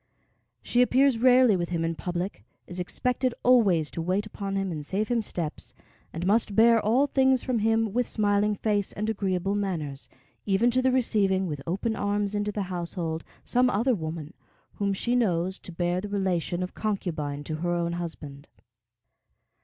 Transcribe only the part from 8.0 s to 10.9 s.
smiling face and agreeable manners, even to